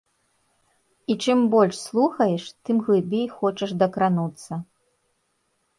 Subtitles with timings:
[1.13, 4.53] І чым больш слухаеш, тым глыбей хочаш дакрануцца.